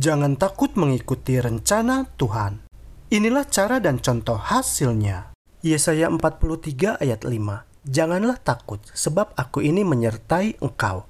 Jangan 0.00 0.40
takut 0.40 0.72
mengikuti 0.80 1.36
rencana 1.36 2.08
Tuhan. 2.16 2.64
Inilah 3.12 3.44
cara 3.44 3.84
dan 3.84 4.00
contoh 4.00 4.40
hasilnya. 4.40 5.36
Yesaya 5.60 6.08
43 6.08 6.96
ayat 6.96 7.20
5. 7.20 7.68
Janganlah 7.84 8.40
takut, 8.40 8.80
sebab 8.96 9.36
aku 9.36 9.60
ini 9.60 9.84
menyertai 9.84 10.56
engkau. 10.64 11.04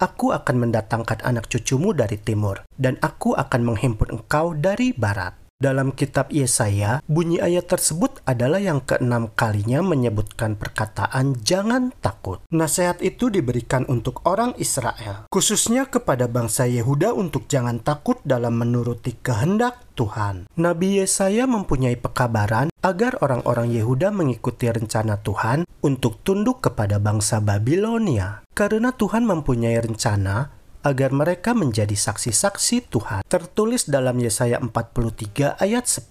Aku 0.00 0.32
akan 0.32 0.56
mendatangkan 0.56 1.20
anak 1.20 1.52
cucumu 1.52 1.92
dari 1.92 2.16
timur, 2.16 2.64
dan 2.80 2.96
aku 3.04 3.36
akan 3.36 3.60
menghimpun 3.60 4.08
engkau 4.08 4.56
dari 4.56 4.96
barat. 4.96 5.36
Dalam 5.60 5.92
kitab 5.92 6.32
Yesaya, 6.32 7.04
bunyi 7.04 7.36
ayat 7.36 7.68
tersebut 7.68 8.24
adalah 8.24 8.64
yang 8.64 8.80
keenam 8.80 9.28
kalinya 9.36 9.84
menyebutkan 9.84 10.56
perkataan 10.56 11.36
jangan 11.44 11.92
takut. 12.00 12.40
Nasihat 12.48 13.04
itu 13.04 13.28
diberikan 13.28 13.84
untuk 13.84 14.24
orang 14.24 14.56
Israel, 14.56 15.28
khususnya 15.28 15.84
kepada 15.84 16.32
bangsa 16.32 16.64
Yehuda 16.64 17.12
untuk 17.12 17.44
jangan 17.44 17.76
takut 17.84 18.16
dalam 18.24 18.56
menuruti 18.56 19.20
kehendak 19.20 19.84
Tuhan. 20.00 20.48
Nabi 20.56 21.04
Yesaya 21.04 21.44
mempunyai 21.44 22.00
pekabaran 22.00 22.72
agar 22.80 23.20
orang-orang 23.20 23.68
Yehuda 23.68 24.08
mengikuti 24.16 24.64
rencana 24.64 25.20
Tuhan 25.20 25.68
untuk 25.84 26.24
tunduk 26.24 26.64
kepada 26.64 26.96
bangsa 26.96 27.44
Babilonia. 27.44 28.48
Karena 28.56 28.96
Tuhan 28.96 29.28
mempunyai 29.28 29.76
rencana 29.76 30.56
agar 30.82 31.12
mereka 31.12 31.52
menjadi 31.52 31.92
saksi-saksi 31.92 32.88
Tuhan. 32.88 33.22
Tertulis 33.26 33.88
dalam 33.88 34.16
Yesaya 34.20 34.60
43 34.62 35.60
ayat 35.60 35.84
10. 35.84 36.08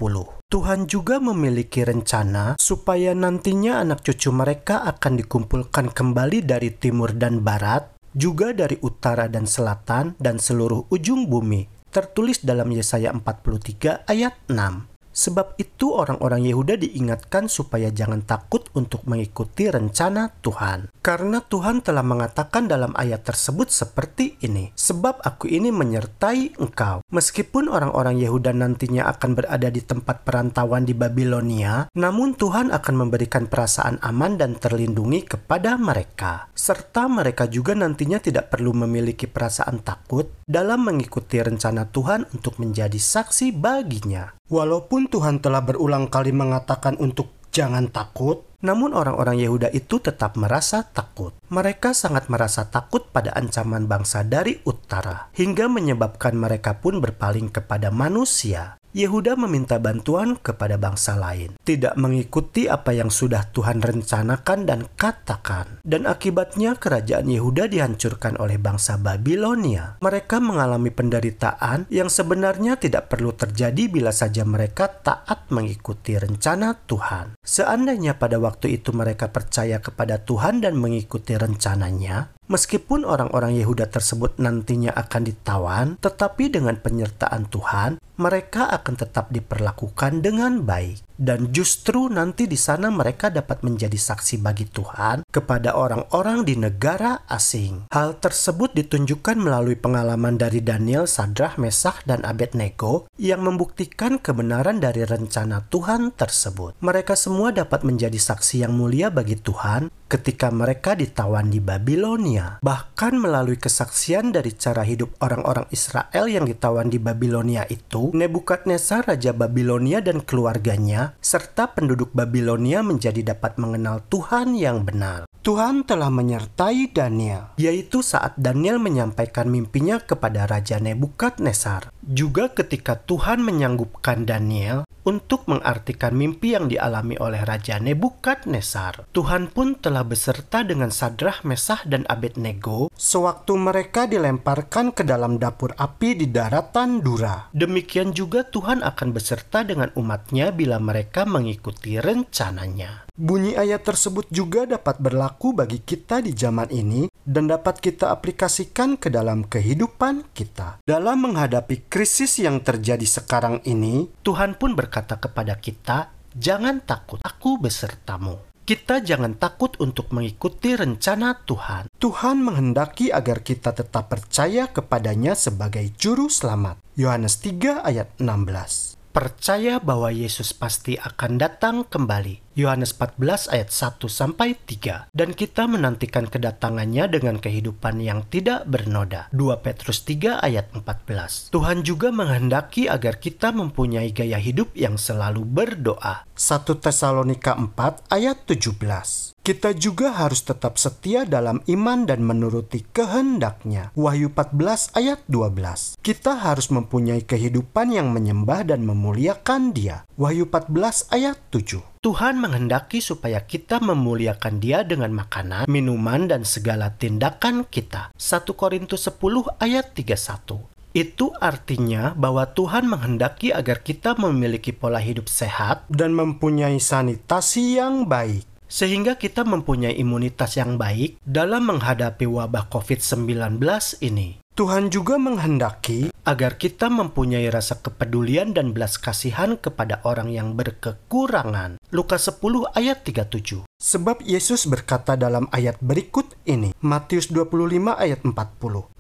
Tuhan 0.50 0.90
juga 0.90 1.22
memiliki 1.22 1.86
rencana 1.86 2.58
supaya 2.58 3.14
nantinya 3.14 3.86
anak 3.86 4.02
cucu 4.02 4.34
mereka 4.34 4.82
akan 4.86 5.22
dikumpulkan 5.22 5.94
kembali 5.94 6.42
dari 6.42 6.74
timur 6.74 7.14
dan 7.14 7.46
barat, 7.46 7.86
juga 8.18 8.50
dari 8.52 8.82
utara 8.82 9.30
dan 9.30 9.46
selatan 9.46 10.18
dan 10.18 10.42
seluruh 10.42 10.90
ujung 10.90 11.30
bumi. 11.30 11.70
Tertulis 11.90 12.46
dalam 12.46 12.70
Yesaya 12.70 13.10
43 13.14 14.06
ayat 14.06 14.38
6. 14.50 14.99
Sebab 15.20 15.60
itu 15.60 15.92
orang-orang 15.92 16.48
Yehuda 16.48 16.80
diingatkan 16.80 17.52
supaya 17.52 17.92
jangan 17.92 18.24
takut 18.24 18.72
untuk 18.72 19.04
mengikuti 19.04 19.68
rencana 19.68 20.32
Tuhan. 20.40 20.96
Karena 21.04 21.44
Tuhan 21.44 21.84
telah 21.84 22.08
mengatakan 22.08 22.72
dalam 22.72 22.96
ayat 22.96 23.28
tersebut 23.28 23.68
seperti 23.68 24.40
ini, 24.40 24.72
Sebab 24.80 25.20
aku 25.28 25.52
ini 25.52 25.76
menyertai 25.76 26.56
engkau. 26.56 27.04
Meskipun 27.12 27.68
orang-orang 27.68 28.16
Yehuda 28.16 28.56
nantinya 28.56 29.12
akan 29.12 29.36
berada 29.36 29.68
di 29.68 29.84
tempat 29.84 30.24
perantauan 30.24 30.88
di 30.88 30.96
Babilonia, 30.96 31.92
namun 32.00 32.40
Tuhan 32.40 32.72
akan 32.72 32.96
memberikan 32.96 33.52
perasaan 33.52 34.00
aman 34.00 34.40
dan 34.40 34.56
terlindungi 34.56 35.28
kepada 35.28 35.76
mereka. 35.76 36.48
Serta 36.56 37.12
mereka 37.12 37.52
juga 37.52 37.76
nantinya 37.76 38.24
tidak 38.24 38.56
perlu 38.56 38.72
memiliki 38.72 39.28
perasaan 39.28 39.84
takut 39.84 40.32
dalam 40.48 40.88
mengikuti 40.88 41.44
rencana 41.44 41.92
Tuhan 41.92 42.32
untuk 42.32 42.56
menjadi 42.64 42.96
saksi 42.96 43.52
baginya. 43.52 44.40
Walaupun 44.50 45.09
Tuhan 45.10 45.42
telah 45.42 45.66
berulang 45.66 46.08
kali 46.08 46.30
mengatakan 46.32 46.96
untuk 47.02 47.34
jangan 47.50 47.90
takut, 47.90 48.46
namun 48.62 48.96
orang-orang 48.96 49.42
Yehuda 49.42 49.74
itu 49.74 50.00
tetap 50.00 50.38
merasa 50.40 50.86
takut. 50.88 51.36
Mereka 51.52 51.98
sangat 51.98 52.30
merasa 52.30 52.70
takut 52.70 53.10
pada 53.10 53.34
ancaman 53.36 53.90
bangsa 53.90 54.24
dari 54.24 54.62
utara, 54.64 55.34
hingga 55.36 55.68
menyebabkan 55.68 56.38
mereka 56.38 56.80
pun 56.80 57.04
berpaling 57.04 57.50
kepada 57.50 57.90
manusia. 57.90 58.79
Yehuda 58.90 59.38
meminta 59.38 59.78
bantuan 59.78 60.34
kepada 60.34 60.74
bangsa 60.82 61.14
lain, 61.14 61.54
tidak 61.62 61.94
mengikuti 61.94 62.66
apa 62.66 62.90
yang 62.90 63.14
sudah 63.14 63.46
Tuhan 63.54 63.86
rencanakan 63.86 64.66
dan 64.66 64.90
katakan, 64.98 65.78
dan 65.86 66.10
akibatnya 66.10 66.74
kerajaan 66.74 67.30
Yehuda 67.30 67.70
dihancurkan 67.70 68.42
oleh 68.42 68.58
bangsa 68.58 68.98
Babilonia. 68.98 70.02
Mereka 70.02 70.42
mengalami 70.42 70.90
penderitaan 70.90 71.86
yang 71.94 72.10
sebenarnya 72.10 72.82
tidak 72.82 73.14
perlu 73.14 73.30
terjadi 73.38 73.86
bila 73.86 74.10
saja 74.10 74.42
mereka 74.42 74.90
taat 74.90 75.54
mengikuti 75.54 76.18
rencana 76.18 76.74
Tuhan. 76.90 77.38
Seandainya 77.46 78.18
pada 78.18 78.42
waktu 78.42 78.82
itu 78.82 78.90
mereka 78.90 79.30
percaya 79.30 79.78
kepada 79.78 80.18
Tuhan 80.18 80.66
dan 80.66 80.74
mengikuti 80.74 81.38
rencananya, 81.38 82.34
Meskipun 82.50 83.06
orang-orang 83.06 83.54
Yehuda 83.62 83.94
tersebut 83.94 84.42
nantinya 84.42 84.90
akan 84.98 85.22
ditawan, 85.22 85.88
tetapi 86.02 86.50
dengan 86.50 86.82
penyertaan 86.82 87.46
Tuhan, 87.46 88.02
mereka 88.18 88.74
akan 88.74 88.98
tetap 88.98 89.30
diperlakukan 89.30 90.26
dengan 90.26 90.66
baik 90.66 91.09
dan 91.20 91.52
justru 91.52 92.08
nanti 92.08 92.48
di 92.48 92.56
sana 92.56 92.88
mereka 92.88 93.28
dapat 93.28 93.60
menjadi 93.68 94.00
saksi 94.00 94.40
bagi 94.40 94.72
Tuhan 94.72 95.28
kepada 95.28 95.76
orang-orang 95.76 96.48
di 96.48 96.56
negara 96.56 97.28
asing. 97.28 97.92
Hal 97.92 98.24
tersebut 98.24 98.72
ditunjukkan 98.72 99.36
melalui 99.36 99.76
pengalaman 99.76 100.40
dari 100.40 100.64
Daniel, 100.64 101.06
Sadrah, 101.12 101.60
Mesah, 101.60 102.00
dan 102.08 102.24
Abednego 102.24 103.12
yang 103.20 103.44
membuktikan 103.44 104.16
kebenaran 104.16 104.80
dari 104.80 105.04
rencana 105.04 105.68
Tuhan 105.68 106.16
tersebut. 106.16 106.80
Mereka 106.80 107.20
semua 107.20 107.52
dapat 107.52 107.84
menjadi 107.84 108.16
saksi 108.16 108.64
yang 108.64 108.72
mulia 108.72 109.12
bagi 109.12 109.36
Tuhan 109.36 109.92
ketika 110.10 110.50
mereka 110.50 110.98
ditawan 110.98 111.54
di 111.54 111.62
Babilonia. 111.62 112.58
Bahkan 112.66 113.14
melalui 113.20 113.62
kesaksian 113.62 114.34
dari 114.34 114.58
cara 114.58 114.82
hidup 114.82 115.14
orang-orang 115.22 115.70
Israel 115.70 116.26
yang 116.26 116.50
ditawan 116.50 116.90
di 116.90 116.98
Babilonia 116.98 117.68
itu, 117.70 118.10
Nebukadnezar 118.16 119.06
Raja 119.06 119.36
Babilonia 119.38 120.02
dan 120.02 120.26
keluarganya 120.26 121.09
serta 121.18 121.74
penduduk 121.74 122.14
Babilonia 122.14 122.86
menjadi 122.86 123.34
dapat 123.34 123.58
mengenal 123.58 124.06
Tuhan 124.10 124.54
yang 124.54 124.86
benar. 124.86 125.26
Tuhan 125.40 125.88
telah 125.88 126.12
menyertai 126.12 126.92
Daniel, 126.92 127.56
yaitu 127.56 128.04
saat 128.04 128.36
Daniel 128.36 128.76
menyampaikan 128.76 129.48
mimpinya 129.48 129.98
kepada 130.04 130.44
Raja 130.44 130.84
Nebukadnezar. 130.84 131.96
Juga 132.04 132.52
ketika 132.52 133.00
Tuhan 133.00 133.48
menyanggupkan 133.48 134.28
Daniel 134.28 134.89
untuk 135.10 135.50
mengartikan 135.50 136.14
mimpi 136.14 136.54
yang 136.54 136.70
dialami 136.70 137.18
oleh 137.18 137.42
Raja 137.42 137.82
Nebukadnezar. 137.82 139.10
Tuhan 139.10 139.50
pun 139.50 139.74
telah 139.74 140.06
beserta 140.06 140.62
dengan 140.62 140.94
Sadrah, 140.94 141.42
Mesah, 141.42 141.82
dan 141.90 142.06
Abednego 142.06 142.94
sewaktu 142.94 143.58
mereka 143.58 144.06
dilemparkan 144.06 144.94
ke 144.94 145.02
dalam 145.02 145.42
dapur 145.42 145.74
api 145.74 146.14
di 146.14 146.30
daratan 146.30 147.02
Dura. 147.02 147.50
Demikian 147.50 148.14
juga 148.14 148.46
Tuhan 148.46 148.86
akan 148.86 149.10
beserta 149.10 149.66
dengan 149.66 149.90
umatnya 149.98 150.54
bila 150.54 150.78
mereka 150.78 151.26
mengikuti 151.26 151.98
rencananya. 151.98 153.10
Bunyi 153.20 153.58
ayat 153.58 153.84
tersebut 153.84 154.32
juga 154.32 154.64
dapat 154.64 154.96
berlaku 155.02 155.52
bagi 155.52 155.84
kita 155.84 156.24
di 156.24 156.32
zaman 156.32 156.72
ini 156.72 157.09
dan 157.30 157.46
dapat 157.46 157.78
kita 157.78 158.10
aplikasikan 158.10 158.98
ke 158.98 159.14
dalam 159.14 159.46
kehidupan 159.46 160.34
kita. 160.34 160.82
Dalam 160.82 161.30
menghadapi 161.30 161.86
krisis 161.86 162.42
yang 162.42 162.66
terjadi 162.66 163.06
sekarang 163.06 163.62
ini, 163.70 164.10
Tuhan 164.26 164.58
pun 164.58 164.74
berkata 164.74 165.22
kepada 165.22 165.62
kita, 165.62 166.10
"Jangan 166.34 166.82
takut, 166.82 167.22
aku 167.22 167.62
besertamu." 167.62 168.50
Kita 168.66 169.02
jangan 169.02 169.34
takut 169.34 169.74
untuk 169.82 170.14
mengikuti 170.14 170.78
rencana 170.78 171.42
Tuhan. 171.42 171.90
Tuhan 171.98 172.38
menghendaki 172.46 173.10
agar 173.10 173.42
kita 173.42 173.74
tetap 173.74 174.14
percaya 174.14 174.70
kepadanya 174.70 175.34
sebagai 175.34 175.90
juru 175.98 176.30
selamat. 176.30 176.78
Yohanes 176.94 177.42
3 177.42 177.82
ayat 177.82 178.14
16. 178.22 178.94
Percaya 179.10 179.82
bahwa 179.82 180.14
Yesus 180.14 180.54
pasti 180.54 181.02
akan 181.02 181.42
datang 181.42 181.82
kembali 181.82 182.49
Yohanes 182.60 182.92
14 182.92 183.48
ayat 183.56 183.72
1 183.72 184.04
sampai 184.12 184.60
3 184.60 185.08
dan 185.16 185.32
kita 185.32 185.66
menantikan 185.72 186.28
kedatangannya 186.28 187.08
dengan 187.08 187.40
kehidupan 187.40 188.04
yang 188.04 188.28
tidak 188.28 188.68
bernoda. 188.68 189.32
2 189.32 189.64
Petrus 189.64 190.04
3 190.04 190.44
ayat 190.44 190.70
14. 190.76 191.56
Tuhan 191.56 191.88
juga 191.88 192.12
menghendaki 192.12 192.92
agar 192.92 193.18
kita 193.24 193.56
mempunyai 193.56 194.12
gaya 194.12 194.38
hidup 194.38 194.76
yang 194.76 195.00
selalu 195.00 195.48
berdoa. 195.48 196.28
1 196.36 196.84
Tesalonika 196.84 197.56
4 197.56 198.12
ayat 198.12 198.44
17. 198.44 199.40
Kita 199.40 199.74
juga 199.74 200.14
harus 200.14 200.46
tetap 200.46 200.78
setia 200.78 201.26
dalam 201.26 201.64
iman 201.66 202.06
dan 202.06 202.22
menuruti 202.22 202.86
kehendaknya. 202.92 203.90
Wahyu 203.98 204.30
14 204.36 204.94
ayat 204.94 205.20
12. 205.26 205.98
Kita 206.06 206.38
harus 206.38 206.70
mempunyai 206.70 207.26
kehidupan 207.26 207.90
yang 207.90 208.14
menyembah 208.14 208.68
dan 208.68 208.86
memuliakan 208.86 209.74
dia. 209.74 210.06
Wahyu 210.22 210.46
14 210.46 211.10
ayat 211.10 211.42
7. 211.50 211.82
Tuhan 212.00 212.40
menghendaki 212.40 213.04
supaya 213.04 213.44
kita 213.44 213.84
memuliakan 213.84 214.64
Dia 214.64 214.88
dengan 214.88 215.12
makanan, 215.12 215.68
minuman, 215.68 216.32
dan 216.32 216.48
segala 216.48 216.96
tindakan 216.96 217.68
kita. 217.68 218.16
1 218.16 218.56
Korintus 218.56 219.04
10 219.04 219.20
ayat 219.60 219.92
31. 219.92 220.64
Itu 220.96 221.36
artinya 221.44 222.16
bahwa 222.16 222.48
Tuhan 222.56 222.88
menghendaki 222.88 223.52
agar 223.52 223.84
kita 223.84 224.16
memiliki 224.16 224.72
pola 224.72 225.04
hidup 225.04 225.28
sehat 225.28 225.84
dan 225.92 226.16
mempunyai 226.16 226.80
sanitasi 226.80 227.84
yang 227.84 228.08
baik 228.08 228.48
sehingga 228.70 229.20
kita 229.20 229.44
mempunyai 229.44 230.00
imunitas 230.00 230.56
yang 230.56 230.80
baik 230.80 231.20
dalam 231.28 231.68
menghadapi 231.68 232.24
wabah 232.24 232.72
COVID-19 232.72 233.60
ini. 234.06 234.40
Tuhan 234.60 234.92
juga 234.92 235.16
menghendaki 235.16 236.12
agar 236.28 236.60
kita 236.60 236.92
mempunyai 236.92 237.48
rasa 237.48 237.80
kepedulian 237.80 238.52
dan 238.52 238.76
belas 238.76 239.00
kasihan 239.00 239.56
kepada 239.56 240.04
orang 240.04 240.36
yang 240.36 240.60
berkekurangan. 240.60 241.80
Lukas 241.96 242.28
10 242.28 242.68
ayat 242.76 243.08
37. 243.08 243.64
Sebab 243.64 244.20
Yesus 244.20 244.68
berkata 244.68 245.16
dalam 245.16 245.48
ayat 245.56 245.80
berikut 245.80 246.36
ini, 246.44 246.76
Matius 246.84 247.32
25 247.32 248.04
ayat 248.04 248.20
40. 248.28 248.36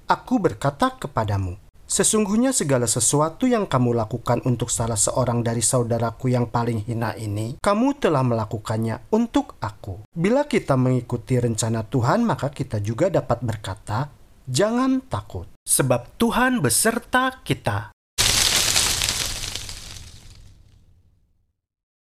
Aku 0.07 0.39
berkata 0.39 0.95
kepadamu, 0.95 1.59
Sesungguhnya 1.89 2.53
segala 2.53 2.85
sesuatu 2.85 3.49
yang 3.49 3.65
kamu 3.65 3.97
lakukan 3.97 4.45
untuk 4.45 4.69
salah 4.69 4.93
seorang 4.93 5.41
dari 5.41 5.65
saudaraku 5.65 6.29
yang 6.29 6.47
paling 6.47 6.85
hina 6.85 7.17
ini, 7.17 7.57
kamu 7.57 7.97
telah 7.97 8.21
melakukannya 8.21 9.09
untuk 9.09 9.57
aku. 9.57 10.05
Bila 10.13 10.45
kita 10.45 10.77
mengikuti 10.77 11.41
rencana 11.41 11.81
Tuhan, 11.83 12.23
maka 12.29 12.53
kita 12.53 12.77
juga 12.77 13.09
dapat 13.09 13.41
berkata, 13.41 14.18
"Jangan 14.49 15.05
takut, 15.05 15.45
sebab 15.61 16.17
Tuhan 16.17 16.59
beserta 16.65 17.45
kita." 17.45 17.93